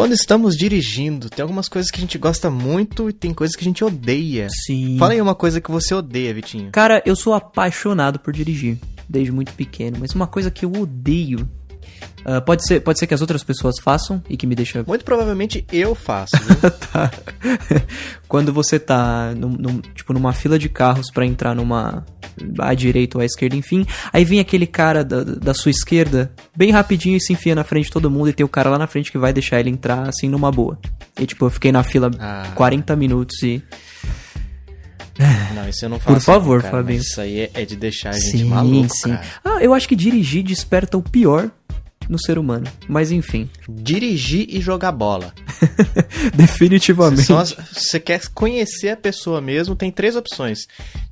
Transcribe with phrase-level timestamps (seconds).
[0.00, 3.60] Quando estamos dirigindo, tem algumas coisas que a gente gosta muito e tem coisas que
[3.62, 4.48] a gente odeia.
[4.48, 4.96] Sim.
[4.98, 6.70] Fala aí uma coisa que você odeia, Vitinho.
[6.72, 11.46] Cara, eu sou apaixonado por dirigir, desde muito pequeno, mas uma coisa que eu odeio.
[12.24, 14.82] ah, pode, ser, pode ser que as outras pessoas façam e que me deixa.
[14.86, 16.32] Muito provavelmente eu faço.
[16.90, 17.10] tá.
[18.26, 22.06] Quando você tá num, num- tipo numa fila de carros pra entrar numa
[22.58, 26.70] à direita ou à esquerda, enfim, aí vem aquele cara da, da sua esquerda bem
[26.70, 28.86] rapidinho e se enfia na frente de todo mundo e tem o cara lá na
[28.86, 30.78] frente que vai deixar ele entrar assim numa boa.
[31.18, 32.50] E tipo, eu fiquei na fila Ah.
[32.54, 33.62] 40 minutos e
[35.54, 36.14] Não, isso eu não faço.
[36.16, 37.00] Por favor, não, cara, Fabinho.
[37.00, 39.10] Isso aí é, é de deixar a gente sim, maluco, sim.
[39.10, 39.22] cara.
[39.44, 41.50] Ah, eu acho que dirigir desperta o pior
[42.10, 42.66] no ser humano.
[42.88, 45.32] Mas enfim, Dirigir e jogar bola.
[46.34, 47.32] definitivamente.
[47.32, 50.66] As- você quer conhecer a pessoa mesmo, tem três opções.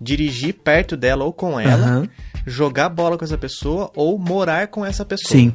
[0.00, 2.08] Dirigir perto dela ou com ela, Aham.
[2.46, 5.30] jogar bola com essa pessoa ou morar com essa pessoa.
[5.30, 5.52] Sim.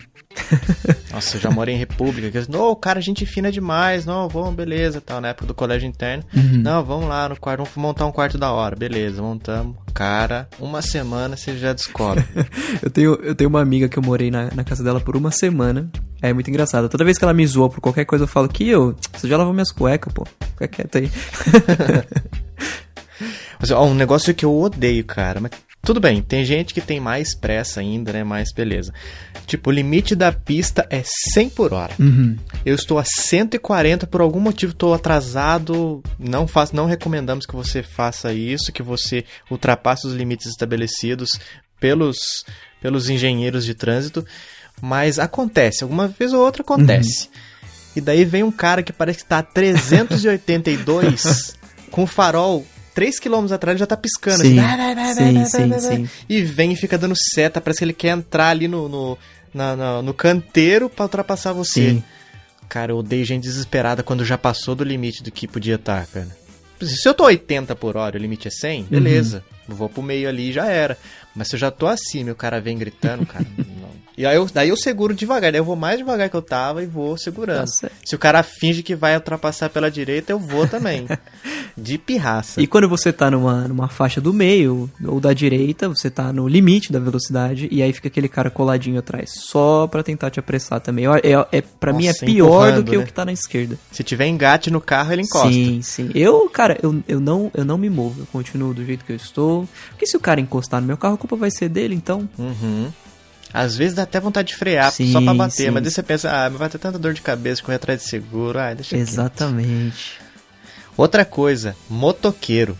[1.11, 2.29] Nossa, eu já morei em república.
[2.29, 4.05] Que, não, cara, gente fina demais.
[4.05, 5.19] Não, vamos, beleza, tal.
[5.19, 6.23] Na época do colégio interno.
[6.36, 6.61] Uhum.
[6.61, 8.75] Não, vamos lá no quarto, vamos montar um quarto da hora.
[8.75, 9.75] Beleza, montamos.
[9.94, 12.23] Cara, uma semana você já descobre.
[12.81, 15.31] Eu tenho, eu tenho uma amiga que eu morei na, na casa dela por uma
[15.31, 15.91] semana.
[16.22, 16.88] É muito engraçado.
[16.88, 18.95] Toda vez que ela me zoa por qualquer coisa, eu falo que eu.
[19.14, 20.25] Você já lavou minhas cuecas, pô.
[20.52, 21.11] Fica quieto aí.
[23.59, 25.42] Mas, ó, um negócio que eu odeio, cara.
[25.42, 28.23] Mas tudo bem, tem gente que tem mais pressa ainda, né?
[28.23, 28.94] Mais beleza.
[29.47, 31.02] Tipo, o limite da pista é
[31.33, 31.94] 100 por hora.
[31.97, 32.38] Uhum.
[32.66, 36.03] Eu estou a 140 por algum motivo, estou atrasado.
[36.19, 41.30] Não faz, não recomendamos que você faça isso, que você ultrapasse os limites estabelecidos
[41.80, 42.17] pelos,
[42.81, 44.25] pelos engenheiros de trânsito.
[44.81, 47.30] Mas acontece, alguma vez ou outra acontece.
[47.95, 51.55] E daí vem um cara que parece que está a 382
[51.89, 52.66] com o farol
[53.00, 54.42] 3 km atrás ele já tá piscando.
[54.42, 55.97] Sim, assim, vai, vai, vai, sim, vai, sim, vai, vai, vai.
[55.97, 56.09] sim.
[56.28, 59.17] E vem e fica dando seta, parece que ele quer entrar ali no, no,
[59.53, 61.92] na- na- no canteiro pra ultrapassar você.
[61.92, 62.03] Sim.
[62.67, 66.27] Cara, eu odeio gente desesperada quando já passou do limite do que podia estar, cara.
[66.82, 69.43] Se eu tô 80 por hora e o limite é 100, beleza.
[69.67, 70.98] Vou pro meio ali e já era.
[71.36, 73.89] Mas se eu já tô acima e o cara vem gritando, cara, não.
[74.17, 76.83] E aí eu, daí eu seguro devagar, daí eu vou mais devagar que eu tava
[76.83, 77.61] e vou segurando.
[77.61, 77.95] Tá certo.
[78.05, 81.05] Se o cara finge que vai ultrapassar pela direita, eu vou também.
[81.80, 82.62] De pirraça.
[82.62, 86.48] E quando você tá numa, numa faixa do meio ou da direita, você tá no
[86.48, 90.80] limite da velocidade e aí fica aquele cara coladinho atrás, só pra tentar te apressar
[90.80, 91.06] também.
[91.06, 93.06] Eu- É, é, pra mim é pior do que o né?
[93.06, 93.78] que tá na esquerda.
[93.92, 95.52] Se tiver engate no carro, ele encosta.
[95.52, 96.10] Sim, sim.
[96.14, 99.16] Eu, cara, eu, eu, não, eu não me movo, eu continuo do jeito que eu
[99.16, 99.67] estou.
[99.90, 102.28] Porque se o cara encostar no meu carro, a culpa vai ser dele, então.
[102.38, 102.90] Uhum.
[103.52, 105.72] Às vezes dá até vontade de frear Sim, só pra bater, sim.
[105.72, 108.60] mas daí você pensa, ah, vai ter tanta dor de cabeça correr atrás de seguro,
[108.60, 108.96] ah, deixa.
[108.96, 110.20] Exatamente.
[110.98, 112.77] Outra coisa, motoqueiro.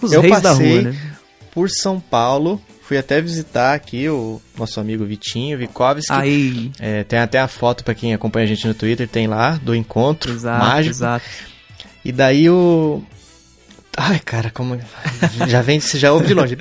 [0.00, 1.12] Os Eu reis da passei- rua, né?
[1.52, 6.12] Por São Paulo, fui até visitar aqui o nosso amigo Vitinho Vikovski.
[6.12, 9.58] Aí, É, tem até a foto pra quem acompanha a gente no Twitter, tem lá,
[9.62, 10.94] do encontro exato, mágico.
[10.94, 11.24] exato.
[12.04, 13.02] E daí o.
[13.96, 14.78] Ai, cara, como.
[15.48, 16.54] Já vem, você já ouve de longe.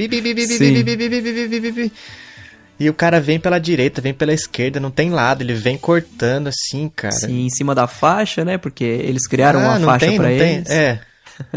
[2.79, 6.47] E o cara vem pela direita, vem pela esquerda, não tem lado, ele vem cortando
[6.49, 7.13] assim, cara.
[7.15, 8.57] Sim, em cima da faixa, né?
[8.57, 10.55] Porque eles criaram Ah, uma faixa pra não tem.
[10.57, 10.69] eles.
[10.69, 10.99] É.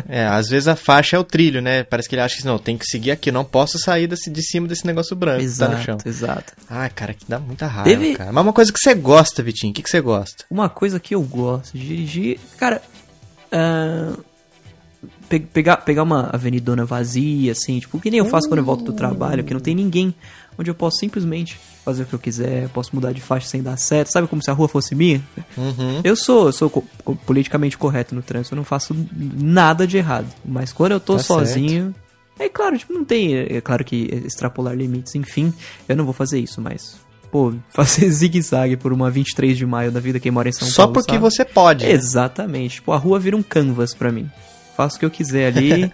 [0.09, 1.85] É, às vezes a faixa é o trilho, né?
[1.85, 4.43] Parece que ele acha que não, tem que seguir aqui, não posso sair desse, de
[4.43, 5.95] cima desse negócio branco que tá no chão.
[6.05, 6.53] Exato, exato.
[6.69, 8.33] Ai, cara, que dá muita raiva, Teve- cara.
[8.33, 10.45] Mas uma coisa que você gosta, Vitinho, o que, que você gosta?
[10.51, 12.83] Uma coisa que eu gosto de dirigir, cara,
[13.53, 14.15] ah,
[15.29, 18.85] pe- pegar, pegar uma avenidona vazia, assim, tipo, que nem eu faço quando eu volto
[18.85, 20.15] do trabalho, que não tem ninguém,
[20.59, 23.77] onde eu posso simplesmente fazer o que eu quiser, posso mudar de faixa sem dar
[23.79, 25.23] certo, sabe como se a rua fosse minha?
[25.57, 26.01] Uhum.
[26.05, 29.97] Eu sou, eu sou co- co- politicamente correto no trânsito, eu não faço nada de
[29.97, 31.95] errado, mas quando eu tô Tá sozinho,
[32.39, 35.53] é claro, tipo, não tem, é claro que extrapolar limites, enfim,
[35.89, 36.97] eu não vou fazer isso, mas...
[37.31, 40.83] Pô, fazer zigue-zague por uma 23 de maio da vida quem mora em São Só
[40.85, 40.95] Paulo.
[40.95, 41.21] porque sabe?
[41.23, 41.85] você pode.
[41.85, 41.93] né?
[41.93, 42.77] Exatamente.
[42.77, 44.31] Tipo, a rua vira um canvas pra mim.
[44.79, 45.93] Faço o que eu quiser ali.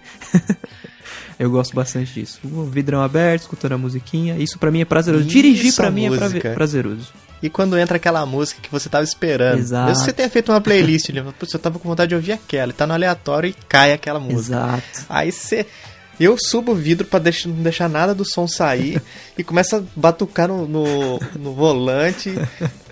[1.38, 2.38] eu gosto bastante disso.
[2.44, 4.36] O vidrão aberto, escutando a musiquinha.
[4.36, 5.24] Isso pra mim é prazeroso.
[5.24, 6.50] Dirigir pra a mim é música.
[6.50, 7.08] prazeroso.
[7.42, 9.58] E quando entra aquela música que você tava esperando.
[9.58, 9.86] Exato.
[9.88, 12.14] Mesmo que você tenha feito uma playlist, ele fala, putz, eu tava com vontade de
[12.14, 14.54] ouvir aquela, e tá no aleatório e cai aquela música.
[14.56, 15.06] Exato.
[15.08, 15.64] Aí você.
[16.20, 19.02] Eu subo o vidro pra deixar, não deixar nada do som sair
[19.37, 22.32] e começa a batucar no, no, no volante,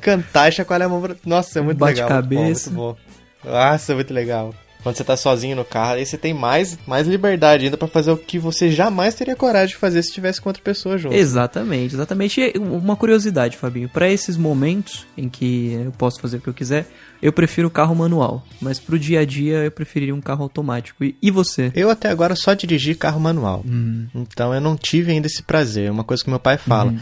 [0.01, 1.01] cantar e chacoalhar a mão.
[1.03, 2.09] pra- Nossa, é muito Bate legal.
[2.09, 2.71] cabeça.
[2.71, 2.97] Muito bom, muito
[3.45, 3.51] bom.
[3.51, 4.55] Nossa, é muito legal.
[4.83, 8.11] Quando você tá sozinho no carro, aí você tem mais, mais liberdade ainda pra fazer
[8.11, 11.15] o que você jamais teria coragem de fazer se estivesse com outra pessoa junto.
[11.15, 12.41] Exatamente, exatamente.
[12.41, 13.89] E uma curiosidade, Fabinho.
[13.89, 16.87] Pra esses momentos em que eu posso fazer o que eu quiser,
[17.23, 18.45] eu prefiro o carro manual.
[18.61, 21.05] Mas pro dia a dia, eu preferiria um carro automático.
[21.05, 21.71] E, e você?
[21.77, 23.65] Eu até agora só dirigi carro manual.
[23.65, 24.07] Hum.
[24.15, 25.87] Então eu não tive ainda esse prazer.
[25.87, 26.91] É uma coisa que meu pai fala.
[26.91, 26.99] Uhum.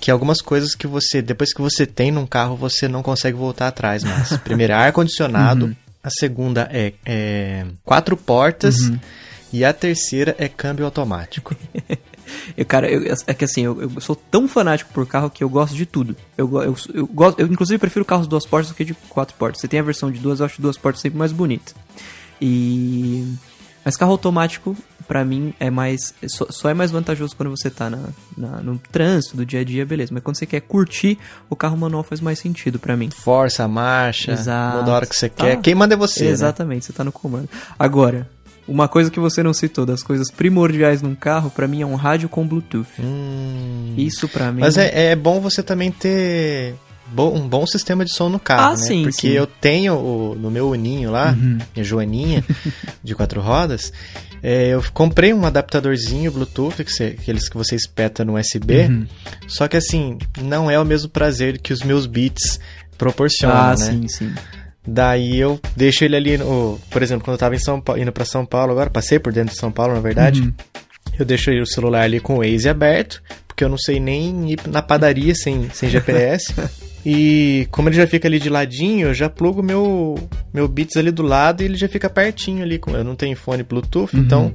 [0.00, 3.68] que algumas coisas que você, depois que você tem num carro, você não consegue voltar
[3.68, 4.36] atrás mais.
[4.38, 5.66] Primeiro, é ar-condicionado.
[5.66, 5.76] Uhum.
[6.04, 8.76] A segunda é, é quatro portas.
[8.76, 9.00] Uhum.
[9.50, 11.56] E a terceira é câmbio automático.
[12.56, 15.48] Eu, cara, eu, é que assim, eu, eu, sou tão fanático por carro que eu
[15.48, 16.16] gosto de tudo.
[16.36, 19.60] Eu, eu, eu, gosto, eu inclusive prefiro carros duas portas do que de quatro portas.
[19.60, 21.72] Você tem a versão de duas, eu acho duas portas sempre mais bonita.
[22.40, 23.26] E.
[23.84, 24.74] Mas carro automático,
[25.06, 26.14] para mim, é mais.
[26.26, 27.98] Só, só, é mais vantajoso quando você tá na,
[28.36, 30.12] na, no trânsito do dia a dia, beleza.
[30.12, 31.18] Mas quando você quer curtir,
[31.48, 33.10] o carro manual faz mais sentido para mim.
[33.10, 34.78] Força a marcha, Exato.
[34.78, 35.44] muda a hora que você tá.
[35.44, 35.60] quer.
[35.60, 36.24] Quem manda é você.
[36.24, 36.30] Né?
[36.30, 36.86] Exatamente, né?
[36.86, 37.48] você tá no comando.
[37.78, 38.28] Agora,
[38.66, 41.94] uma coisa que você não citou, das coisas primordiais num carro, para mim é um
[41.94, 42.88] rádio com Bluetooth.
[42.98, 43.94] Hum.
[43.96, 44.60] Isso para mim.
[44.60, 46.74] Mas é, é bom você também ter
[47.16, 48.76] um bom sistema de som no carro, ah, né?
[48.76, 49.28] Sim, Porque sim.
[49.28, 51.58] eu tenho o, no meu uninho lá, uhum.
[51.74, 52.44] minha joaninha
[53.02, 53.92] de quatro rodas,
[54.42, 59.06] é, eu comprei um adaptadorzinho Bluetooth, que você, aqueles que você espeta no USB, uhum.
[59.46, 62.60] só que assim, não é o mesmo prazer que os meus beats
[62.98, 63.76] proporcionam, ah, né?
[63.76, 64.34] sim, sim.
[64.86, 68.12] Daí eu deixo ele ali, no, por exemplo, quando eu tava em São Paulo, indo
[68.12, 70.42] para São Paulo agora, passei por dentro de São Paulo, na verdade.
[70.42, 70.52] Uhum.
[71.18, 74.60] Eu deixo o celular ali com o Waze aberto, porque eu não sei nem ir
[74.66, 76.52] na padaria sem, sem GPS.
[77.04, 80.16] e como ele já fica ali de ladinho, eu já plugo meu
[80.52, 82.80] meu Beats ali do lado e ele já fica pertinho ali.
[82.88, 84.22] Eu não tenho fone Bluetooth, uhum.
[84.22, 84.54] então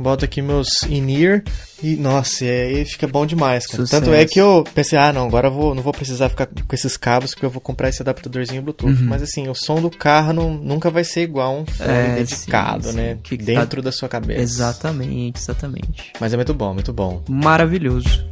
[0.00, 1.42] boto aqui meus in-ear
[1.82, 3.82] e, nossa, é, fica bom demais, cara.
[3.82, 4.02] Sucesso.
[4.02, 6.74] Tanto é que eu pensei, ah, não, agora eu vou, não vou precisar ficar com
[6.74, 8.92] esses cabos porque eu vou comprar esse adaptadorzinho Bluetooth.
[8.92, 9.06] Uhum.
[9.06, 12.14] Mas assim, o som do carro não, nunca vai ser igual a um fone é,
[12.16, 13.18] dedicado, sim, né?
[13.22, 13.86] Que Dentro tá...
[13.86, 14.40] da sua cabeça.
[14.40, 16.12] Exatamente, exatamente.
[16.18, 17.22] Mas é muito bom, muito bom.
[17.28, 18.26] Maravilhoso.